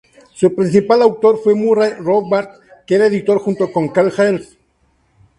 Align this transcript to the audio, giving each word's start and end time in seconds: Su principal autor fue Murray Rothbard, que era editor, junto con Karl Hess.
Su 0.33 0.55
principal 0.55 1.03
autor 1.03 1.37
fue 1.43 1.53
Murray 1.53 1.91
Rothbard, 1.99 2.49
que 2.87 2.95
era 2.95 3.05
editor, 3.05 3.37
junto 3.37 3.71
con 3.71 3.89
Karl 3.89 4.07
Hess. 4.17 4.57